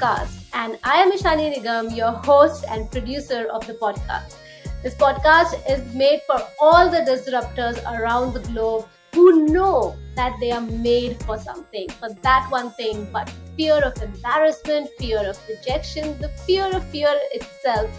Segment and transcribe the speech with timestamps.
[0.00, 4.36] Podcast, and I am Ishani Nigam, your host and producer of the podcast.
[4.82, 10.52] This podcast is made for all the disruptors around the globe who know that they
[10.52, 16.18] are made for something, for that one thing, but fear of embarrassment, fear of rejection,
[16.18, 17.90] the fear of fear itself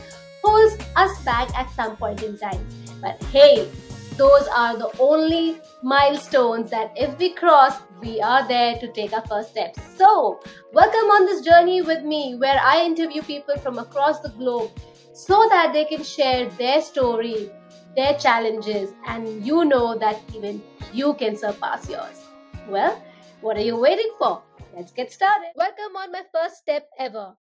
[0.43, 2.65] holds us back at some point in time.
[2.99, 3.69] But hey,
[4.17, 9.25] those are the only milestones that if we cross, we are there to take our
[9.25, 9.79] first steps.
[9.97, 10.39] So,
[10.73, 14.71] welcome on this journey with me where I interview people from across the globe
[15.13, 17.49] so that they can share their story,
[17.95, 20.61] their challenges, and you know that even
[20.93, 22.25] you can surpass yours.
[22.67, 23.01] Well,
[23.41, 24.41] what are you waiting for?
[24.75, 25.51] Let's get started.
[25.55, 27.35] Welcome on my first step ever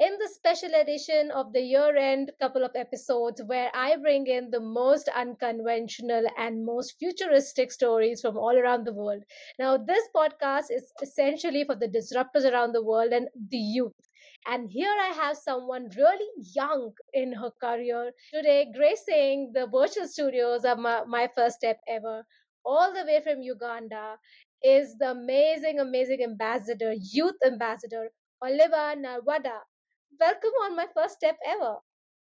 [0.00, 4.50] in the special edition of the year end couple of episodes where I bring in
[4.50, 9.22] the most unconventional and most futuristic stories from all around the world.
[9.56, 13.92] Now, this podcast is essentially for the disruptors around the world and the youth.
[14.48, 20.64] And here I have someone really young in her career today, gracing the virtual studios
[20.64, 22.24] of my, my first step ever,
[22.64, 24.16] all the way from Uganda,
[24.62, 28.10] is the amazing, amazing ambassador, youth ambassador,
[28.42, 29.60] Oliva Nalwadda
[30.20, 31.76] welcome on my first step ever.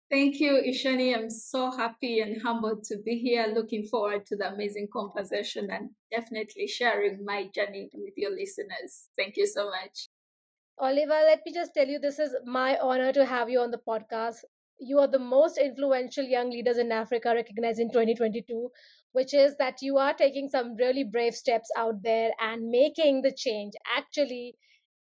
[0.09, 1.15] Thank you, Ishani.
[1.15, 3.47] I'm so happy and humbled to be here.
[3.53, 9.09] Looking forward to the amazing conversation and definitely sharing my journey with your listeners.
[9.17, 10.09] Thank you so much.
[10.79, 13.79] Oliva, let me just tell you this is my honor to have you on the
[13.87, 14.37] podcast.
[14.79, 18.69] You are the most influential young leaders in Africa recognized in 2022,
[19.13, 23.31] which is that you are taking some really brave steps out there and making the
[23.31, 23.73] change.
[23.97, 24.55] Actually,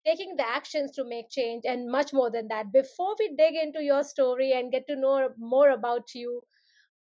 [0.05, 2.71] taking the actions to make change and much more than that.
[2.71, 6.41] Before we dig into your story and get to know more about you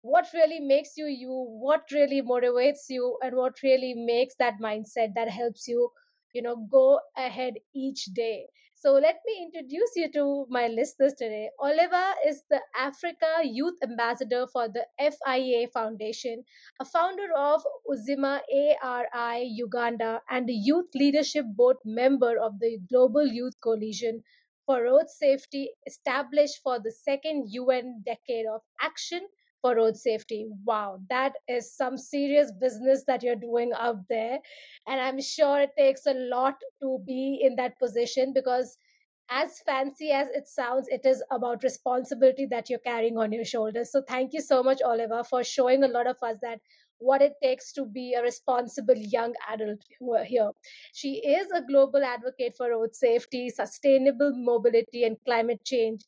[0.02, 1.30] what really makes you you
[1.60, 5.90] what really motivates you and what really makes that mindset that helps you
[6.32, 8.46] you know go ahead each day
[8.82, 11.50] so let me introduce you to my listeners today.
[11.62, 16.44] Oliva is the Africa Youth Ambassador for the FIA Foundation,
[16.80, 18.40] a founder of Uzima
[18.82, 24.22] ARI Uganda, and a Youth Leadership Board member of the Global Youth Coalition
[24.64, 29.20] for Road Safety, established for the second UN Decade of Action
[29.60, 30.46] for road safety.
[30.64, 34.38] Wow, that is some serious business that you're doing out there.
[34.86, 38.78] And I'm sure it takes a lot to be in that position because,
[39.30, 43.92] as fancy as it sounds, it is about responsibility that you're carrying on your shoulders.
[43.92, 46.60] So, thank you so much, Oliva, for showing a lot of us that
[46.98, 49.78] what it takes to be a responsible young adult
[50.26, 50.50] here.
[50.92, 56.02] She is a global advocate for road safety, sustainable mobility, and climate change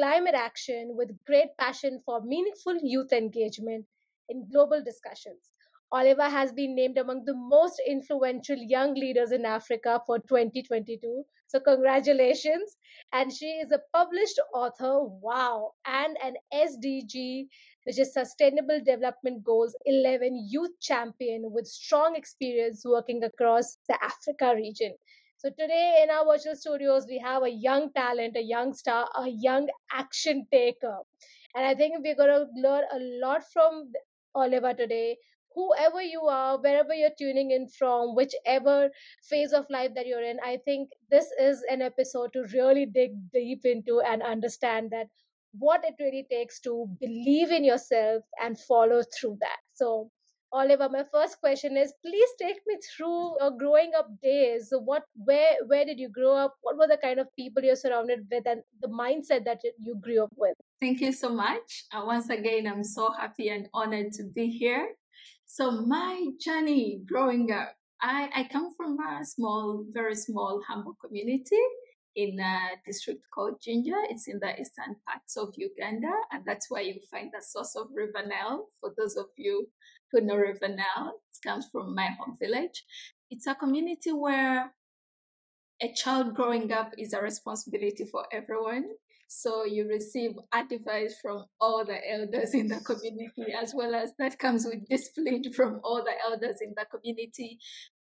[0.00, 3.84] climate action with great passion for meaningful youth engagement
[4.30, 5.52] in global discussions.
[5.92, 11.24] Oliva has been named among the most influential young leaders in Africa for 2022.
[11.48, 12.76] So, congratulations.
[13.12, 17.48] And she is a published author, wow, and an SDG,
[17.84, 24.54] which is Sustainable Development Goals 11 youth champion with strong experience working across the Africa
[24.54, 24.94] region.
[25.42, 29.26] So today in our virtual studios, we have a young talent, a young star, a
[29.26, 30.98] young action taker.
[31.54, 33.90] And I think we're going to learn a lot from
[34.36, 35.16] Oliva today.
[35.54, 38.90] Whoever you are, wherever you're tuning in from, whichever
[39.30, 43.12] phase of life that you're in, I think this is an episode to really dig
[43.32, 45.06] deep into and understand that
[45.52, 49.60] what it really takes to believe in yourself and follow through that.
[49.72, 50.10] So
[50.52, 54.70] Oliva, my first question is please take me through your growing up days.
[54.70, 56.56] So what where where did you grow up?
[56.62, 60.24] What were the kind of people you're surrounded with and the mindset that you grew
[60.24, 60.56] up with?
[60.80, 61.84] Thank you so much.
[61.92, 64.94] Uh, once again, I'm so happy and honored to be here.
[65.46, 71.62] So my journey growing up, I, I come from a small, very small, humble community
[72.16, 73.96] in a district called Jinja.
[74.08, 77.88] It's in the eastern parts of Uganda, and that's where you find the source of
[77.94, 78.66] River Nile.
[78.80, 79.68] For those of you
[80.18, 82.84] know River Nile, it comes from my home village.
[83.30, 84.72] It's a community where
[85.80, 88.86] a child growing up is a responsibility for everyone.
[89.28, 94.38] So you receive advice from all the elders in the community, as well as that
[94.40, 97.58] comes with discipline from all the elders in the community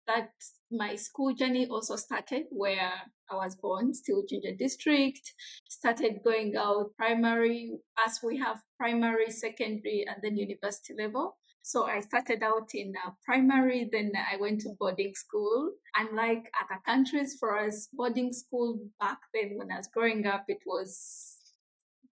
[0.06, 0.30] that
[0.70, 2.92] my school journey also started where
[3.30, 5.32] I was born, still Jinja District.
[5.68, 11.36] Started going out primary as we have primary, secondary, and then university level.
[11.62, 15.72] So I started out in uh, primary, then I went to boarding school.
[15.96, 20.62] Unlike other countries, for us, boarding school back then when I was growing up, it
[20.66, 21.38] was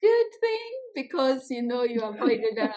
[0.00, 2.72] good thing because you know you avoided a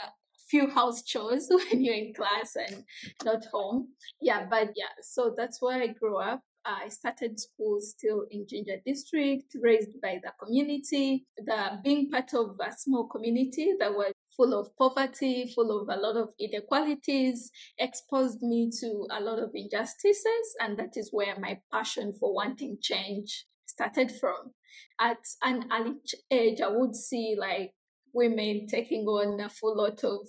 [0.49, 2.83] few house chores when you're in class and
[3.23, 3.89] not home.
[4.21, 6.41] Yeah, but yeah, so that's where I grew up.
[6.65, 11.25] I started school still in Jinja district, raised by the community.
[11.37, 15.99] The being part of a small community that was full of poverty, full of a
[15.99, 21.59] lot of inequalities, exposed me to a lot of injustices, and that is where my
[21.71, 24.51] passion for wanting change started from.
[24.99, 25.95] At an early
[26.31, 27.73] age, I would see like
[28.13, 30.27] women taking on a full lot of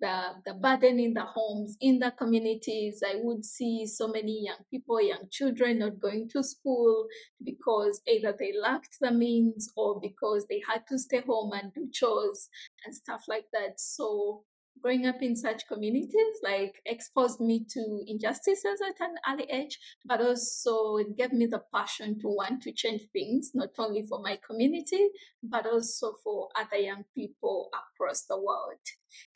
[0.00, 3.02] the, the burden in the homes, in the communities.
[3.06, 7.06] I would see so many young people, young children not going to school
[7.42, 11.88] because either they lacked the means or because they had to stay home and do
[11.92, 12.48] chores
[12.84, 13.80] and stuff like that.
[13.80, 14.44] So
[14.80, 20.20] growing up in such communities like exposed me to injustices at an early age but
[20.20, 24.38] also it gave me the passion to want to change things not only for my
[24.46, 25.08] community
[25.42, 28.80] but also for other young people across the world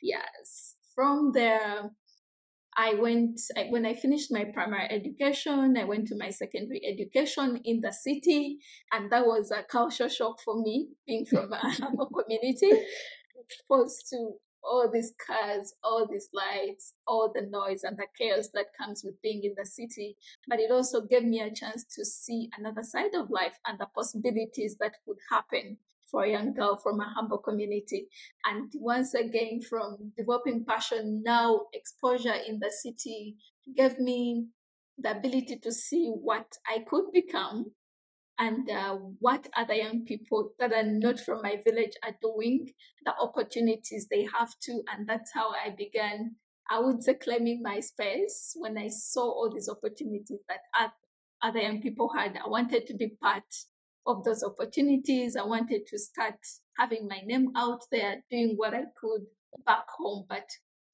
[0.02, 1.90] yes from there
[2.78, 7.60] I went, I, when I finished my primary education, I went to my secondary education
[7.64, 8.58] in the city.
[8.92, 12.70] And that was a culture shock for me, being from a Hamo community,
[13.44, 18.66] exposed to all these cars, all these lights, all the noise and the chaos that
[18.78, 20.16] comes with being in the city.
[20.46, 23.86] But it also gave me a chance to see another side of life and the
[23.94, 25.78] possibilities that could happen
[26.10, 28.08] for a young girl from a humble community.
[28.44, 33.36] And once again, from developing passion, now exposure in the city
[33.76, 34.46] gave me
[34.96, 37.72] the ability to see what I could become
[38.38, 42.68] and uh, what other young people that are not from my village are doing,
[43.04, 44.82] the opportunities they have to.
[44.92, 46.36] And that's how I began,
[46.70, 50.60] I would say, claiming my space when I saw all these opportunities that
[51.42, 52.36] other young people had.
[52.36, 53.42] I wanted to be part
[54.06, 55.36] of those opportunities.
[55.36, 56.38] I wanted to start
[56.78, 59.22] having my name out there, doing what I could
[59.66, 60.46] back home, but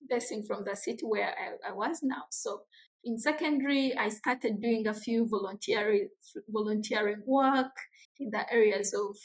[0.09, 2.25] basing from the city where I, I was now.
[2.31, 2.63] So
[3.05, 6.09] in secondary, I started doing a few volunteering
[6.49, 7.73] volunteering work
[8.19, 9.17] in the areas of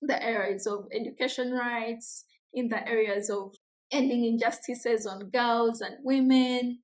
[0.00, 3.54] the areas of education rights, in the areas of
[3.90, 6.78] ending injustices on girls and women.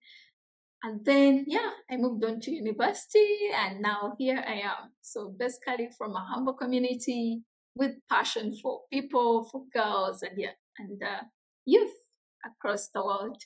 [0.83, 4.93] And then, yeah, I moved on to university and now here I am.
[5.01, 7.43] So basically from a humble community
[7.75, 11.23] with passion for people, for girls and yeah, and uh,
[11.65, 11.95] youth
[12.45, 13.43] across the world.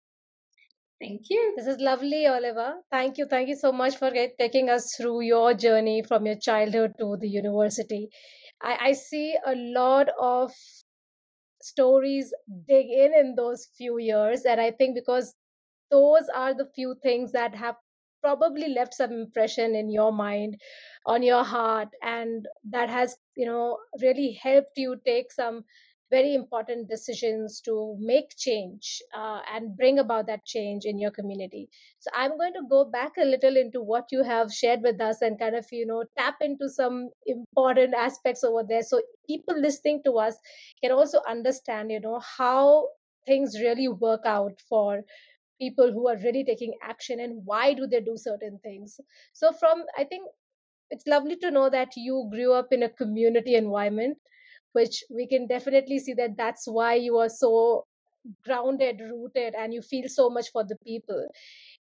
[1.01, 1.55] Thank you.
[1.57, 2.75] This is lovely, Oliva.
[2.91, 3.27] Thank you.
[3.27, 7.29] Thank you so much for taking us through your journey from your childhood to the
[7.29, 8.09] university.
[8.61, 10.53] I, I see a lot of
[11.63, 12.33] stories
[12.69, 14.43] dig in in those few years.
[14.45, 15.35] And I think because
[15.91, 17.77] those are the few things that have
[18.23, 20.57] probably left some impression in your mind
[21.07, 25.63] on your heart and that has you know really helped you take some
[26.11, 31.69] very important decisions to make change uh, and bring about that change in your community.
[31.99, 35.23] So i'm going to go back a little into what you have shared with us
[35.23, 38.83] and kind of you know tap into some important aspects over there.
[38.83, 40.37] So people listening to us
[40.83, 42.89] can also understand you know how
[43.27, 45.03] things really work out for
[45.61, 49.01] people who are really taking action and why do they do certain things.
[49.33, 50.29] So from i think
[50.91, 54.17] it's lovely to know that you grew up in a community environment
[54.73, 57.87] which we can definitely see that that's why you are so
[58.45, 61.29] grounded rooted and you feel so much for the people.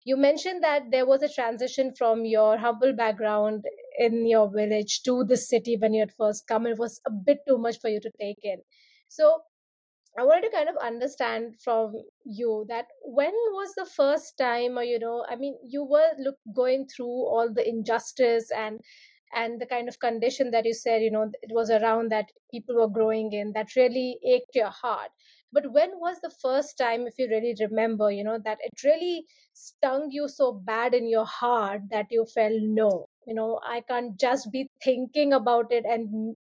[0.04, 3.66] You mentioned that there was a transition from your humble background
[3.98, 6.66] in your village to the city when you had first come.
[6.68, 8.62] It was a bit too much for you to take in.
[9.10, 9.42] So
[10.20, 11.94] i wanted to kind of understand from
[12.26, 16.38] you that when was the first time or you know i mean you were look
[16.56, 18.80] going through all the injustice and
[19.34, 22.76] and the kind of condition that you said you know it was around that people
[22.76, 25.10] were growing in that really ached your heart.
[25.54, 29.26] But when was the first time if you really remember you know that it really
[29.54, 34.20] stung you so bad in your heart that you felt no you know i can't
[34.20, 36.36] just be thinking about it and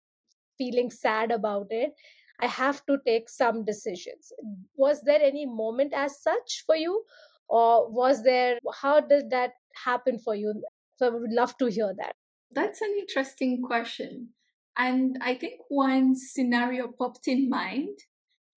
[0.59, 1.93] feeling sad about it.
[2.41, 4.33] I have to take some decisions.
[4.77, 7.05] Was there any moment as such for you?
[7.49, 9.53] Or was there how did that
[9.85, 10.63] happen for you?
[10.97, 12.17] So i would love to hear that
[12.53, 14.31] that's an interesting question.
[14.79, 17.99] And I think one scenario popped in mind.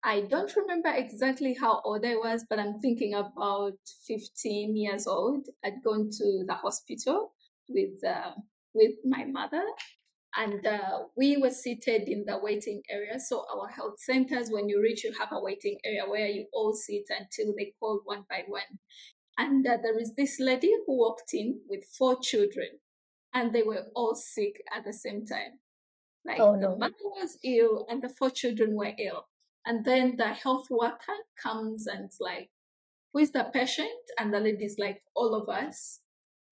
[0.02, 5.46] I don't remember exactly how old I was, but I'm thinking about 15 years old.
[5.64, 7.32] I'd gone to the hospital
[7.68, 8.32] with uh,
[8.74, 9.64] with my mother,
[10.36, 13.18] and uh, we were seated in the waiting area.
[13.18, 16.72] So our health centers, when you reach, you have a waiting area where you all
[16.72, 18.78] sit until they call one by one.
[19.36, 22.78] And uh, there is this lady who walked in with four children
[23.34, 25.60] and they were all sick at the same time.
[26.24, 26.72] Like oh, no.
[26.72, 29.26] the mother was ill and the four children were ill.
[29.66, 32.50] And then the health worker comes and like,
[33.12, 33.88] who is the patient?
[34.18, 36.00] And the lady's like, all of us.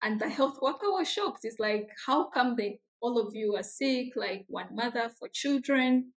[0.02, 1.40] And the health worker was shocked.
[1.42, 6.12] It's like, how come they all of you are sick, like one mother four children?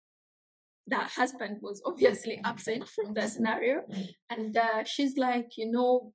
[0.88, 3.84] The husband was obviously absent from the scenario.
[4.30, 6.14] And uh, she's like, you know,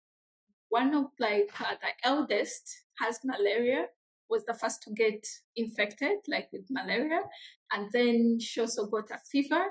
[0.69, 3.87] one of like uh, the eldest has malaria
[4.35, 5.25] was the first to get
[5.55, 7.21] infected like with malaria.
[7.73, 9.65] And then she also got a fever.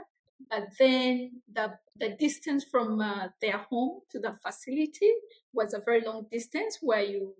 [0.49, 5.11] But then the the distance from uh, their home to the facility
[5.53, 7.33] was a very long distance where you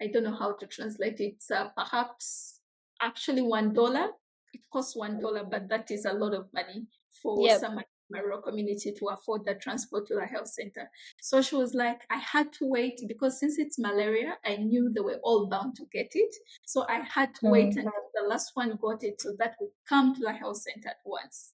[0.00, 2.60] i don't know how to translate it uh, perhaps
[3.00, 4.08] actually one dollar.
[4.54, 6.86] It costs one dollar but that is a lot of money
[7.22, 7.60] for yep.
[7.60, 7.80] some
[8.10, 10.90] my rural community to afford the transport to the health center.
[11.20, 15.00] So she was like, I had to wait because since it's malaria, I knew they
[15.00, 16.34] were all bound to get it.
[16.64, 17.50] So I had to mm.
[17.50, 20.88] wait until the last one got it so that would come to the health center
[20.88, 21.52] at once.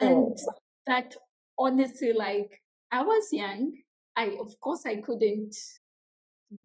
[0.00, 0.36] And oh.
[0.86, 1.14] that
[1.58, 3.72] honestly, like I was young.
[4.16, 5.56] I of course I couldn't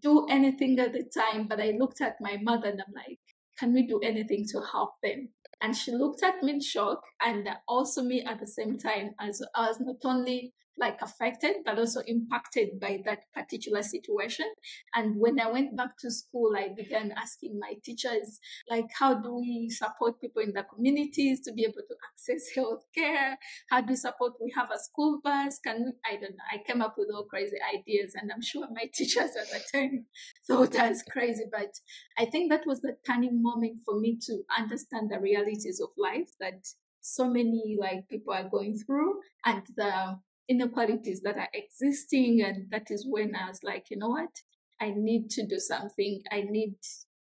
[0.02, 3.20] do anything at the time, but I looked at my mother and I'm like,
[3.58, 5.30] can we do anything to help them?
[5.62, 9.42] And she looked at me in shock and also me at the same time as
[9.56, 14.46] I was not only like affected but also impacted by that particular situation.
[14.94, 19.36] And when i went back to school i began asking my teachers like how do
[19.36, 23.38] we support people in the communities to be able to access health care
[23.70, 24.34] how do we support?
[24.42, 25.60] We have a school bus.
[25.60, 25.92] Can we?
[26.06, 26.48] I don't know.
[26.52, 30.06] I came up with all crazy ideas and i'm sure my teachers at the time
[30.48, 31.46] thought i was crazy.
[31.52, 31.80] But
[32.18, 36.30] i think that was the turning moment for me to understand the realities of life
[36.40, 36.68] that
[37.02, 40.20] so many like people are going through and the
[40.50, 42.42] inequalities that are existing.
[42.42, 44.42] And that is when I was like, you know what?
[44.80, 46.22] I need to do something.
[46.32, 46.76] I need,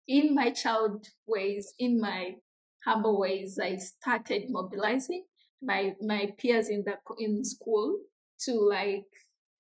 [0.08, 2.36] in my child ways, in my
[2.86, 5.26] humble ways, I started mobilizing
[5.62, 7.98] my my peers in the in school
[8.46, 9.06] to like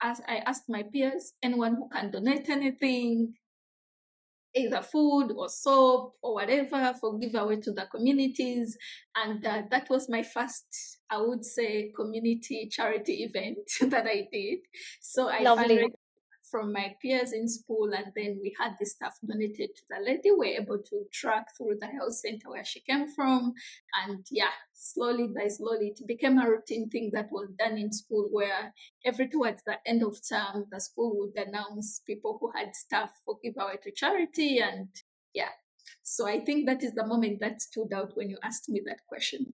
[0.02, 3.34] as I asked my peers, anyone who can donate anything,
[4.56, 8.78] either food or soap or whatever for giveaway to the communities.
[9.16, 13.60] And uh, that was my first, I would say, community charity event
[13.92, 14.60] that I did.
[15.02, 15.88] So I Lovely
[16.52, 20.32] from my peers in school, and then we had the stuff donated to the lady.
[20.32, 23.54] We were able to track through the health center where she came from,
[24.06, 28.28] and yeah, slowly by slowly, it became a routine thing that was done in school,
[28.32, 28.74] where
[29.06, 33.38] every towards the end of term, the school would announce people who had stuff for
[33.44, 34.90] giveaway to charity, and
[35.34, 35.50] yeah.
[36.04, 39.00] So I think that is the moment that stood out when you asked me that
[39.08, 39.54] question.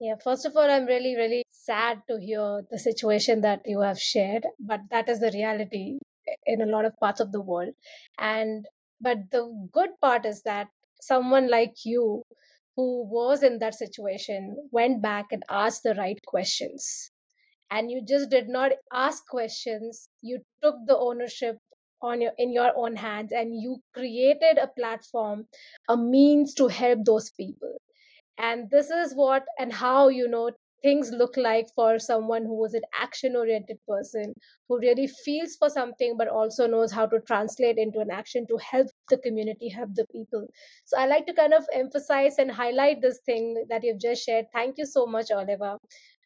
[0.00, 3.98] Yeah, first of all, I'm really, really sad to hear the situation that you have
[3.98, 5.98] shared, but that is the reality
[6.46, 7.74] in a lot of parts of the world.
[8.18, 8.66] And
[9.00, 10.68] but the good part is that
[11.00, 12.22] someone like you
[12.76, 17.10] who was in that situation went back and asked the right questions.
[17.70, 21.58] And you just did not ask questions, you took the ownership
[22.02, 25.46] on your in your own hands and you created a platform
[25.88, 27.72] a means to help those people
[28.38, 30.50] and this is what and how you know
[30.84, 34.34] things look like for someone who is an action oriented person
[34.68, 38.58] who really feels for something but also knows how to translate into an action to
[38.58, 40.46] help the community help the people
[40.84, 44.46] so i like to kind of emphasize and highlight this thing that you've just shared
[44.52, 45.76] thank you so much oliva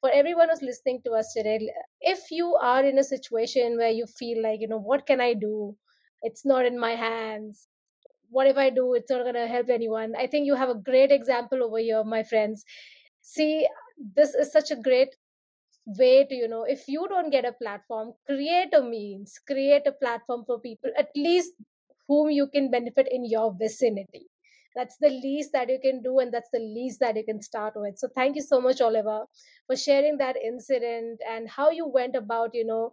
[0.01, 1.59] for everyone who's listening to us today
[2.01, 5.33] if you are in a situation where you feel like you know what can i
[5.35, 5.77] do
[6.23, 7.69] it's not in my hands
[8.31, 8.95] what if I do?
[8.95, 10.15] It's not going to help anyone.
[10.19, 12.65] I think you have a great example over here, my friends.
[13.23, 13.67] See,
[14.15, 15.15] this is such a great
[15.87, 19.93] way to, you know, if you don't get a platform, create a means, create a
[19.93, 21.53] platform for people, at least
[22.07, 24.27] whom you can benefit in your vicinity.
[24.77, 27.75] That's the least that you can do, and that's the least that you can start
[27.77, 27.99] with.
[27.99, 29.25] So, thank you so much, Oliva,
[29.67, 32.93] for sharing that incident and how you went about, you know,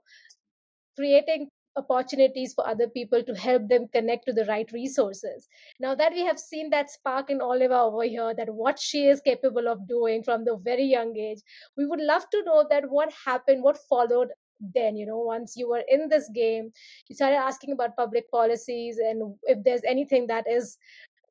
[0.95, 5.47] creating opportunities for other people to help them connect to the right resources.
[5.79, 9.21] Now that we have seen that spark in Oliva over here, that what she is
[9.21, 11.39] capable of doing from the very young age,
[11.77, 14.29] we would love to know that what happened, what followed
[14.73, 16.71] then you know once you were in this game
[17.07, 20.77] you started asking about public policies and if there's anything that is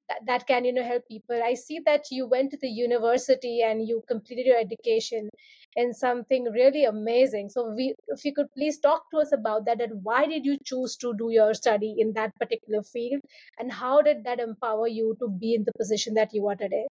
[0.09, 1.41] that, that can you know help people.
[1.43, 5.29] I see that you went to the university and you completed your education
[5.77, 7.49] in something really amazing.
[7.51, 10.59] So we if you could please talk to us about that and why did you
[10.65, 13.21] choose to do your study in that particular field?
[13.59, 16.87] And how did that empower you to be in the position that you are today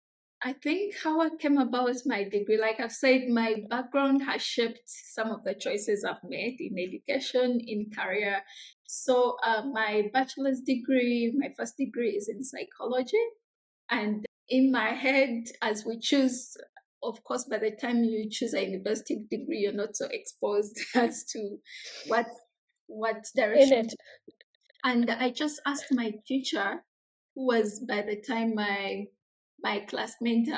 [0.44, 2.58] I think how I came about my degree.
[2.60, 7.60] Like I've said, my background has shaped some of the choices I've made in education,
[7.64, 8.42] in career.
[8.84, 13.22] So, uh, my bachelor's degree, my first degree is in psychology.
[13.88, 16.56] And in my head, as we choose,
[17.04, 21.24] of course, by the time you choose a university degree, you're not so exposed as
[21.32, 21.58] to
[22.08, 22.26] what
[22.88, 23.88] what direction
[24.84, 26.82] And I just asked my teacher,
[27.34, 29.04] who was by the time my
[29.62, 30.48] my classmate,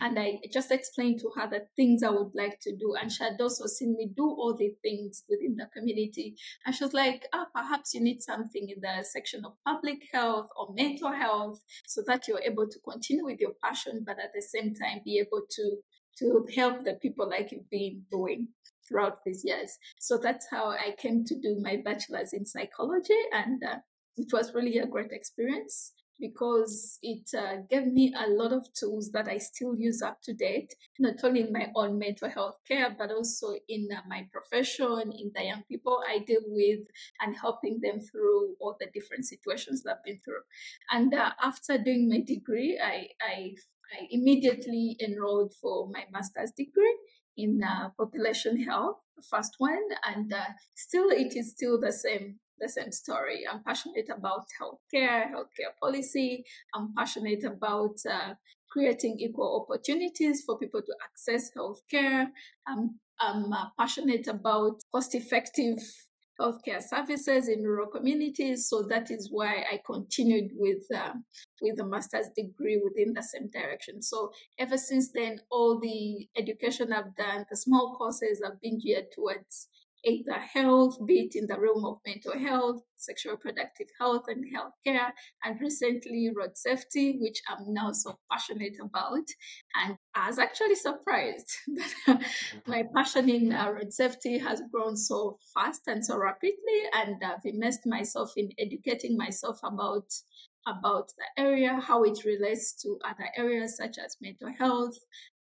[0.00, 2.94] and I just explained to her the things I would like to do.
[3.00, 6.36] And she had also seen me do all the things within the community.
[6.64, 10.48] And she was like, oh, perhaps you need something in the section of public health
[10.56, 14.42] or mental health so that you're able to continue with your passion, but at the
[14.42, 15.76] same time be able to
[16.16, 18.46] to help the people like you've been doing
[18.86, 19.78] throughout these years.
[19.98, 23.78] So that's how I came to do my bachelor's in psychology, and uh,
[24.16, 29.10] it was really a great experience because it uh, gave me a lot of tools
[29.12, 32.94] that I still use up to date, not only in my own mental health care,
[32.96, 36.80] but also in uh, my profession, in the young people I deal with,
[37.20, 40.42] and helping them through all the different situations that I've been through.
[40.90, 43.54] And uh, after doing my degree, I, I,
[43.92, 46.96] I immediately enrolled for my master's degree
[47.36, 52.38] in uh, population health, the first one, and uh, still it is still the same
[52.58, 53.44] the same story.
[53.50, 56.44] I'm passionate about healthcare, healthcare policy.
[56.74, 58.34] I'm passionate about uh,
[58.70, 62.28] creating equal opportunities for people to access healthcare.
[62.66, 65.78] I'm, I'm uh, passionate about cost-effective
[66.40, 68.68] healthcare services in rural communities.
[68.68, 71.12] So that is why I continued with uh,
[71.62, 74.02] with a master's degree within the same direction.
[74.02, 79.12] So ever since then, all the education I've done, the small courses have been geared
[79.14, 79.68] towards
[80.04, 85.10] either health, be it in the realm of mental health, sexual reproductive health, and healthcare,
[85.42, 89.26] and recently road safety, which I'm now so passionate about.
[89.74, 91.50] And I was actually surprised
[92.06, 92.22] that
[92.66, 97.44] my passion in uh, road safety has grown so fast and so rapidly, and I've
[97.44, 100.06] immersed myself in educating myself about
[100.66, 104.96] about the area, how it relates to other areas such as mental health,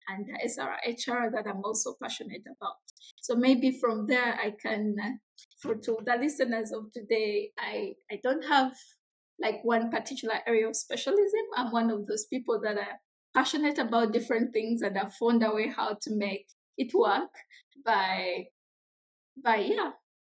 [0.07, 2.77] and SRHR that I'm also passionate about.
[3.21, 5.09] So maybe from there I can, uh,
[5.59, 8.73] for to the listeners of today, I I don't have
[9.41, 11.45] like one particular area of specialism.
[11.55, 12.99] I'm one of those people that are
[13.33, 17.31] passionate about different things and have found a way how to make it work
[17.85, 18.45] by
[19.43, 19.91] by yeah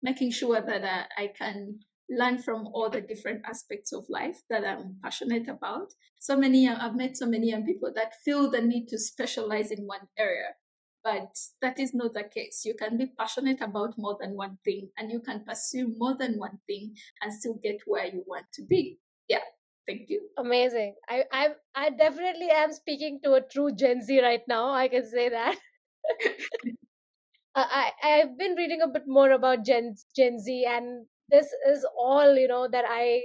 [0.01, 4.65] making sure that uh, I can learn from all the different aspects of life that
[4.65, 5.93] I'm passionate about.
[6.19, 9.71] So many, uh, I've met so many young people that feel the need to specialize
[9.71, 10.55] in one area,
[11.03, 12.63] but that is not the case.
[12.65, 16.37] You can be passionate about more than one thing and you can pursue more than
[16.37, 18.99] one thing and still get where you want to be.
[19.27, 19.39] Yeah.
[19.85, 20.29] Thank you.
[20.37, 20.95] Amazing.
[21.09, 24.71] I I I definitely am speaking to a true Gen Z right now.
[24.71, 25.57] I can say that.
[27.55, 32.37] I I've been reading a bit more about Gen Gen Z, and this is all
[32.37, 33.23] you know that I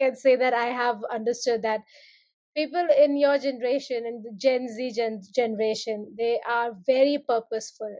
[0.00, 1.80] can say that I have understood that
[2.56, 7.96] people in your generation and the Gen Z gen- generation they are very purposeful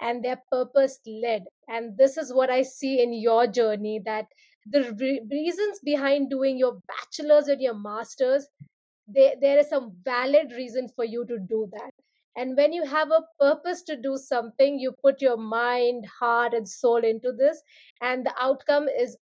[0.00, 4.26] and they're purpose led and this is what I see in your journey that
[4.66, 8.48] the re- reasons behind doing your bachelor's and your master's
[9.08, 11.92] they, there is some valid reason for you to do that
[12.36, 16.68] and when you have a purpose to do something, you put your mind, heart, and
[16.68, 17.62] soul into this,
[18.00, 19.16] and the outcome is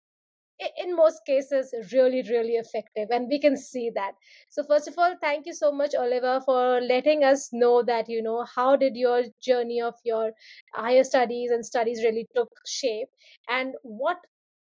[0.77, 4.13] in most cases really really effective and we can see that.
[4.49, 8.23] So first of all thank you so much oliva for letting us know that you
[8.23, 10.33] know how did your journey of your
[10.75, 13.09] higher studies and studies really took shape
[13.49, 14.17] and what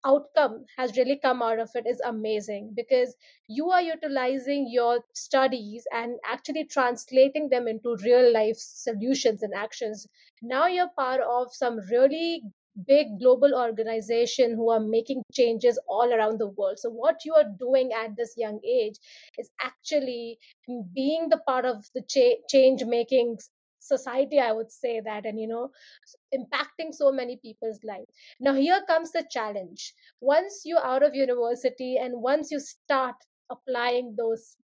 [0.04, 3.16] outcome has really come out of it is amazing because
[3.48, 10.06] you are utilizing your studies and actually translating them into real life solutions and actions.
[10.42, 12.42] Now you're part of some really
[12.86, 16.78] big global organization who are making changes all around the world.
[16.78, 18.96] So what you are doing at this young age
[19.38, 20.38] is actually
[20.92, 23.38] being the part of the cha- change making
[23.84, 25.70] society i would say that and you know
[26.34, 29.94] impacting so many people's lives now here comes the challenge.
[30.20, 33.16] Once you're out of university and once you start
[33.50, 34.56] applying those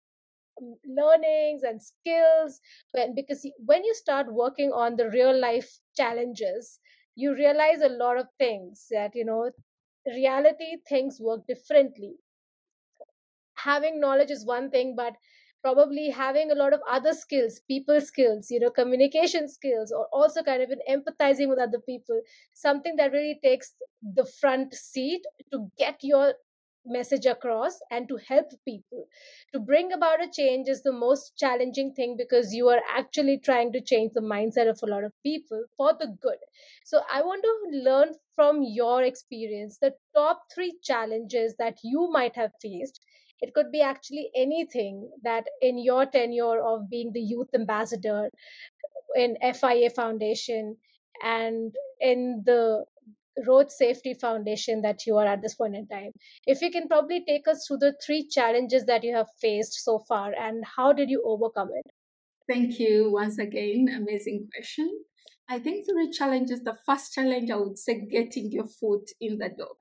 [0.62, 6.79] um, learnings and skills when because when you start working on the real life challenges
[7.15, 9.51] you realize a lot of things that you know
[10.08, 12.15] reality things work differently.
[13.58, 15.15] Having knowledge is one thing but
[15.62, 20.43] probably having a lot of other skills people skills you know communication skills or also
[20.43, 22.22] kind of in empathizing with other people
[22.54, 26.34] something that really takes the front seat to get your
[26.86, 29.06] message across and to help people.
[29.54, 33.72] To bring about a change is the most challenging thing because you are actually trying
[33.74, 36.38] to change the mindset of a lot of people for the good.
[36.84, 42.36] So i want to learn from your experience the top 3 challenges that you might
[42.36, 43.02] have faced
[43.41, 48.30] it could be actually anything that in your tenure of being the youth ambassador
[49.15, 50.78] in FIA Foundation
[51.23, 52.86] and in the
[53.47, 56.12] road safety foundation that you are at this point in time.
[56.45, 59.99] If you can probably take us through the three challenges that you have faced so
[59.99, 61.91] far and how did you overcome it?
[62.47, 63.88] Thank you once again.
[63.95, 65.04] Amazing question.
[65.47, 66.62] I think three challenges.
[66.62, 69.75] The first challenge i would say getting your foot in the door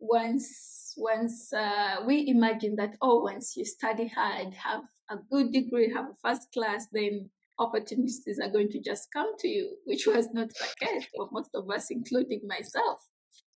[0.00, 5.92] once once uh, we imagine that oh once you study hard have a good degree
[5.92, 10.28] have a first class then opportunities are going to just come to you, which was
[10.32, 13.06] not the case for most of us, including myself.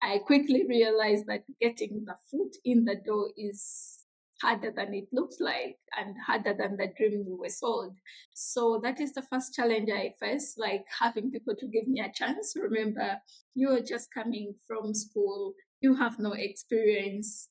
[0.01, 4.05] I quickly realized that getting the foot in the door is
[4.41, 7.97] harder than it looks like and harder than the dream we were sold.
[8.33, 12.11] So that is the first challenge I faced, like having people to give me a
[12.13, 12.53] chance.
[12.55, 13.17] Remember,
[13.53, 17.47] you're just coming from school, you have no experience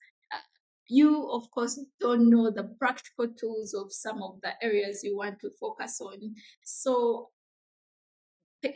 [0.89, 5.39] you of course don't know the practical tools of some of the areas you want
[5.41, 7.29] to focus on so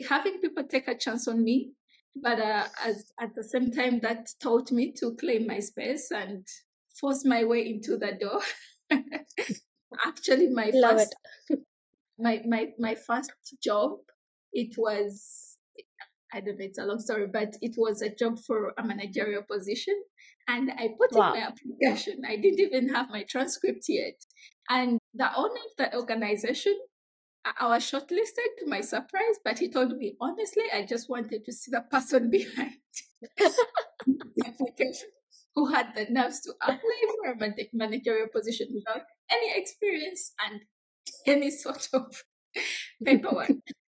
[0.07, 1.71] having people take a chance on me
[2.15, 6.45] but uh, as at the same time that taught me to claim my space and
[6.99, 8.39] force my way into the door
[10.05, 11.15] actually my Love first
[11.49, 11.59] it.
[12.19, 13.97] my, my my first job
[14.51, 15.52] it was
[16.33, 19.43] I don't know, it's a long story, but it was a job for a managerial
[19.43, 20.01] position.
[20.47, 21.33] And I put wow.
[21.33, 22.23] in my application.
[22.27, 24.15] I didn't even have my transcript yet.
[24.69, 26.77] And the owner of the organization,
[27.45, 31.51] I was shortlisted to my surprise, but he told me, honestly, I just wanted to
[31.51, 32.71] see the person behind
[33.37, 35.09] the application
[35.55, 36.77] who had the nerves to apply
[37.23, 40.61] for a managerial position without any experience and
[41.27, 42.23] any sort of
[43.05, 43.51] paperwork.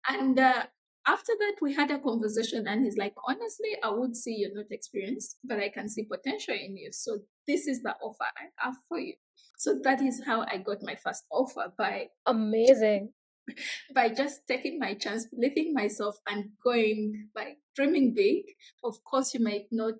[0.10, 0.64] and uh,
[1.08, 4.72] after that, we had a conversation, and he's like, honestly, I would say you're not
[4.72, 6.92] experienced, but I can see potential in you.
[6.92, 9.14] So this is the offer I have for you.
[9.58, 13.14] So that is how I got my first offer by amazing.
[13.94, 18.44] By just taking my chance, believing myself, and going like dreaming big.
[18.84, 20.00] Of course, you might not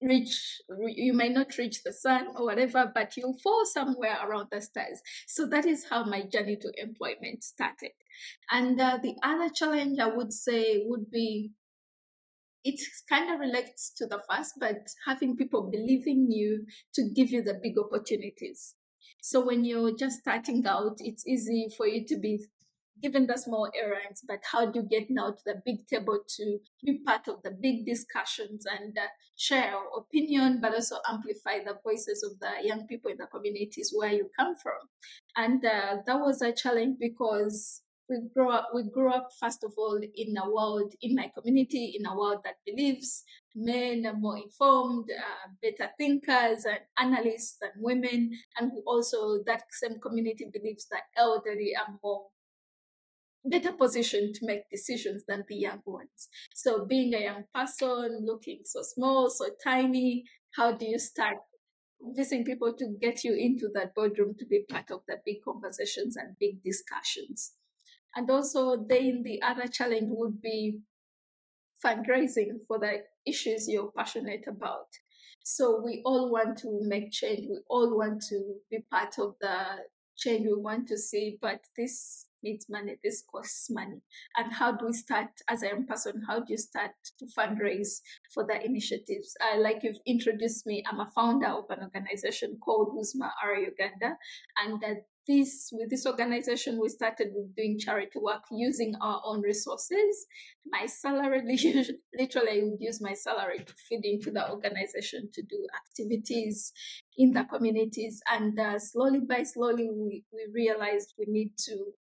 [0.00, 4.60] reach you may not reach the sun or whatever but you'll fall somewhere around the
[4.60, 5.00] stars.
[5.26, 7.92] So that is how my journey to employment started.
[8.50, 11.52] And uh, the other challenge i would say would be
[12.64, 17.42] it kind of relates to the first but having people believing you to give you
[17.42, 18.74] the big opportunities.
[19.22, 22.40] So when you're just starting out it's easy for you to be
[23.02, 26.58] given the small errands, but how do you get now to the big table to
[26.84, 29.02] be part of the big discussions and uh,
[29.36, 33.92] share our opinion, but also amplify the voices of the young people in the communities
[33.94, 34.80] where you come from?
[35.36, 39.72] And uh, that was a challenge because we grew up we grew up first of
[39.76, 44.38] all in a world in my community in a world that believes men are more
[44.38, 51.02] informed uh, better thinkers and analysts than women and also that same community believes that
[51.16, 52.26] elderly are more
[53.44, 56.28] better position to make decisions than the young ones.
[56.54, 60.24] So being a young person, looking so small, so tiny,
[60.56, 61.36] how do you start
[62.00, 66.16] convincing people to get you into that boardroom to be part of the big conversations
[66.16, 67.52] and big discussions?
[68.14, 70.80] And also then the other challenge would be
[71.84, 74.88] fundraising for the issues you're passionate about.
[75.44, 77.46] So we all want to make change.
[77.48, 79.84] We all want to be part of the
[80.16, 84.02] change we want to see, but this needs money, this costs money.
[84.36, 86.22] And how do we start as a young person?
[86.26, 88.00] How do you start to fundraise
[88.32, 89.36] for the initiatives?
[89.40, 94.16] Uh, like you've introduced me, I'm a founder of an organization called Uzima ARI Uganda.
[94.64, 99.42] And uh, this with this organization we started with doing charity work using our own
[99.42, 100.26] resources
[100.66, 101.42] my salary
[102.18, 106.72] literally i would use my salary to feed into the organization to do activities
[107.16, 111.92] in the communities and uh, slowly by slowly we, we realized we need to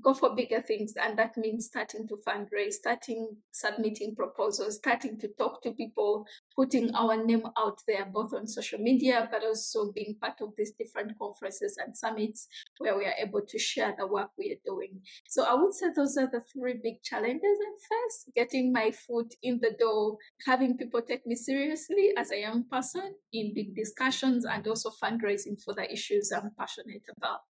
[0.00, 5.28] go for bigger things and that means starting to fundraise starting submitting proposals starting to
[5.38, 6.24] talk to people
[6.56, 10.72] putting our name out there both on social media but also being part of these
[10.72, 15.00] different conferences and summits where we are able to share the work we are doing.
[15.28, 19.34] So i would say those are the three big challenges at first getting my foot
[19.42, 24.44] in the door having people take me seriously as a young person in big discussions
[24.44, 27.40] and also fundraising for the issues i'm passionate about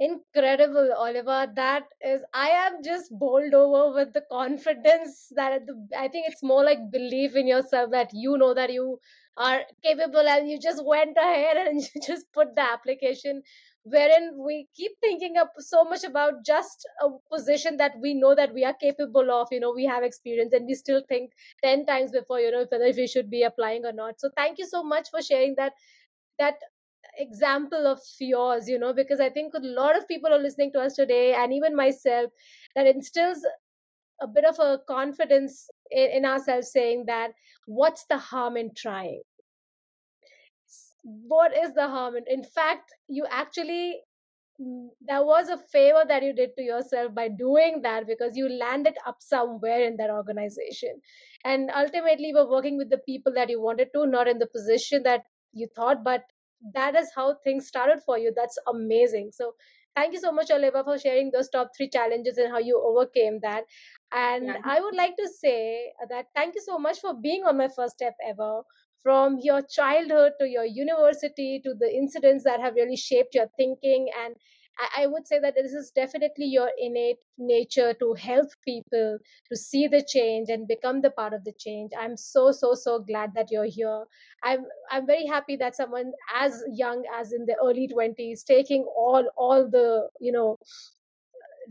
[0.00, 1.50] Incredible, Oliva.
[1.54, 6.42] That is, I am just bowled over with the confidence that the, I think it's
[6.42, 8.98] more like belief in yourself that you know that you
[9.36, 13.42] are capable and you just went ahead and you just put the application
[13.84, 18.52] wherein we keep thinking up so much about just a position that we know that
[18.54, 21.32] we are capable of you know we have experience and we still think
[21.64, 24.66] 10 times before you know whether we should be applying or not so thank you
[24.66, 25.72] so much for sharing that
[26.38, 26.54] that
[27.18, 30.80] example of yours you know because i think a lot of people are listening to
[30.80, 32.30] us today and even myself
[32.74, 33.44] that instills
[34.22, 37.32] a bit of a confidence in, in ourselves saying that
[37.66, 39.22] what's the harm in trying?
[41.02, 44.00] What is the harm in, in fact you actually
[44.60, 48.48] mm, that was a favor that you did to yourself by doing that because you
[48.48, 51.00] landed up somewhere in that organization.
[51.44, 54.46] And ultimately you were working with the people that you wanted to not in the
[54.46, 56.22] position that you thought but
[56.74, 58.32] that is how things started for you.
[58.34, 59.32] That's amazing.
[59.32, 59.54] So
[59.94, 63.40] thank you so much oliva for sharing those top three challenges and how you overcame
[63.42, 63.64] that.
[64.12, 64.62] And Yeah.
[64.64, 67.94] i would like to say that thank you so much for being on my first
[67.94, 68.62] step ever
[69.02, 74.08] from your childhood to your university to the incidents that have really shaped your thinking
[74.24, 74.36] and
[74.78, 79.56] I, I would say that this is definitely your innate nature to help people to
[79.56, 81.92] see the change and become the part of the change.
[81.98, 84.04] I'm so so so glad that you're here.
[84.42, 89.28] I'm i'm very happy that someone as young as in the early 20s taking all
[89.36, 90.58] all the you know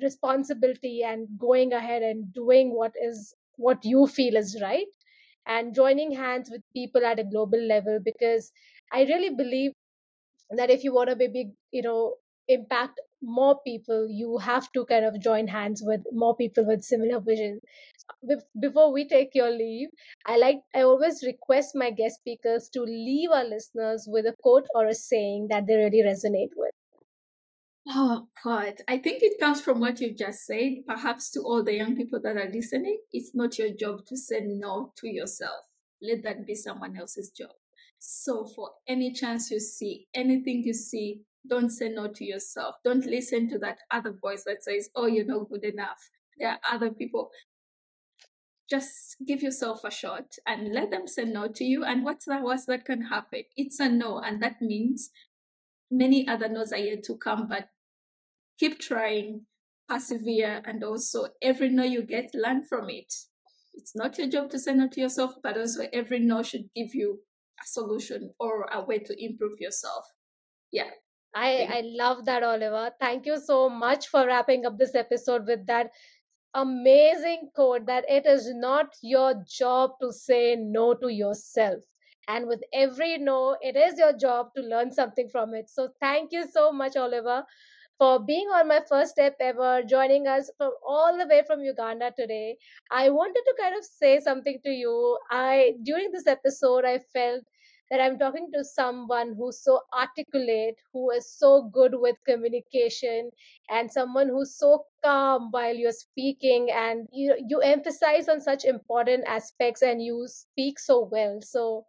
[0.02, 4.88] responsibility and going ahead and doing what is what you feel is right
[5.46, 8.52] and joining hands with people at a global level because
[8.94, 9.74] i really believe
[10.52, 12.16] that if you want to maybe you know
[12.48, 17.20] impact more people you have to kind of join hands with more people with similar
[17.20, 17.60] vision
[18.60, 19.90] before we take your leave
[20.26, 24.66] i like i always request my guest speakers to leave our listeners with a quote
[24.74, 26.72] or a saying that they really resonate with
[27.88, 28.76] Oh, God.
[28.88, 30.84] I think it comes from what you've just said.
[30.88, 34.42] Perhaps to all the young people that are listening, it's not your job to say
[34.42, 35.66] no to yourself.
[36.02, 37.50] Let that be someone else's job.
[37.98, 42.76] So, for any chance you see, anything you see, don't say no to yourself.
[42.84, 46.10] Don't listen to that other voice that says, oh, you're not good enough.
[46.38, 47.30] There are other people.
[48.70, 51.84] Just give yourself a shot and let them say no to you.
[51.84, 53.44] And what's the worst that can happen?
[53.58, 54.20] It's a no.
[54.20, 55.10] And that means
[55.90, 57.68] many other no's are yet to come, but
[58.58, 59.42] keep trying,
[59.90, 63.14] persevere, and also every no you get, learn from it.
[63.74, 66.94] It's not your job to say no to yourself, but also every no should give
[66.94, 67.20] you
[67.62, 70.06] a solution or a way to improve yourself.
[70.72, 70.92] Yeah.
[71.34, 72.94] I, I love that, Oliva.
[73.00, 75.92] Thank you so much for wrapping up this episode with that
[76.54, 81.84] amazing quote that it is not your job to say no to yourself.
[82.28, 85.70] And with every no, it is your job to learn something from it.
[85.70, 87.46] So thank you so much, Oliva,
[87.98, 92.12] for being on my first step ever, joining us from all the way from Uganda
[92.18, 92.58] today.
[92.92, 95.18] I wanted to kind of say something to you.
[95.30, 97.44] I during this episode, I felt
[97.92, 103.32] that I'm talking to someone who's so articulate, who is so good with communication,
[103.70, 109.26] and someone who's so calm while you're speaking, and you you emphasize on such important
[109.28, 111.40] aspects, and you speak so well.
[111.42, 111.86] So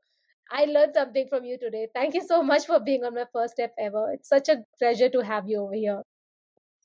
[0.53, 1.89] I learned something from you today.
[1.95, 4.13] Thank you so much for being on my first step ever.
[4.13, 6.03] It's such a pleasure to have you over here.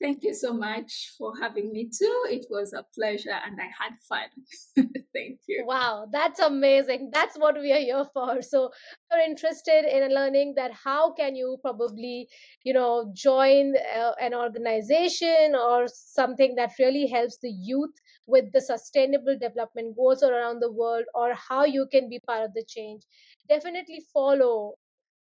[0.00, 2.24] Thank you so much for having me too.
[2.30, 4.28] It was a pleasure and I had fun.
[5.12, 5.64] Thank you.
[5.66, 7.10] Wow, that's amazing.
[7.12, 8.40] That's what we are here for.
[8.42, 8.70] So,
[9.10, 12.28] you're interested in learning that how can you probably,
[12.62, 17.94] you know, join uh, an organization or something that really helps the youth
[18.26, 22.54] with the sustainable development goals around the world or how you can be part of
[22.54, 23.02] the change,
[23.48, 24.74] definitely follow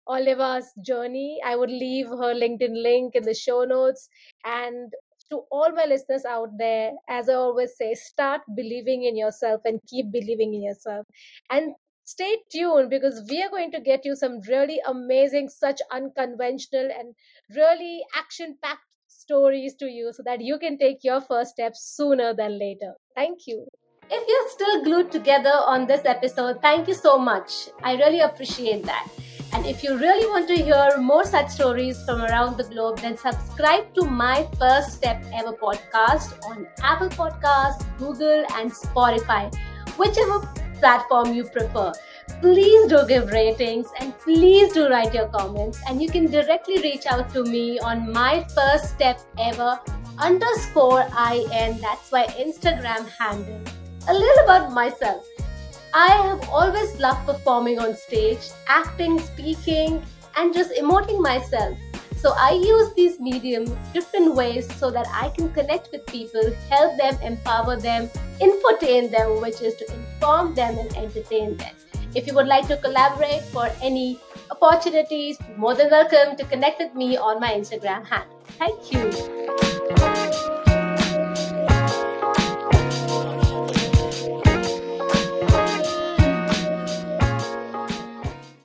[0.07, 1.41] Oliva's journey.
[1.45, 4.09] I would leave her LinkedIn link in the show notes.
[4.45, 4.93] And
[5.31, 9.81] to all my listeners out there, as I always say, start believing in yourself and
[9.89, 11.07] keep believing in yourself.
[11.51, 16.89] And stay tuned because we are going to get you some really amazing, such unconventional
[16.99, 17.15] and
[17.57, 22.35] really action packed stories to you so that you can take your first steps sooner
[22.35, 22.95] than later.
[23.15, 23.67] Thank you.
[24.11, 27.71] If you're still glued together on this episode, thank you so much.
[27.83, 29.09] I really appreciate that.
[29.53, 33.19] And if you really want to hear more such stories from around the globe, then
[33.19, 39.55] subscribe to my First Step Ever podcast on Apple Podcasts, Google, and Spotify,
[39.99, 40.41] whichever
[40.81, 41.93] platform you prefer.
[42.41, 45.79] Please do give ratings and please do write your comments.
[45.87, 49.79] And you can directly reach out to me on my first step ever
[50.19, 51.79] underscore IN.
[51.81, 53.61] That's my Instagram handle.
[54.09, 55.25] A little about myself.
[55.95, 60.03] I have always loved performing on stage, acting, speaking,
[60.37, 61.77] and just emoting myself.
[62.17, 66.97] So I use these mediums different ways so that I can connect with people, help
[66.97, 68.09] them, empower them,
[68.41, 71.75] infotain them, which is to inform them and entertain them.
[72.15, 74.19] If you would like to collaborate for any
[74.51, 78.39] opportunities, more than welcome to connect with me on my Instagram handle.
[78.59, 80.72] Thank you.